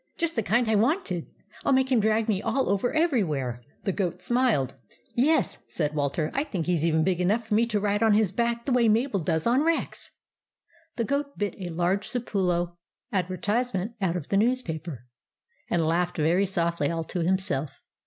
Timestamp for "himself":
17.19-17.79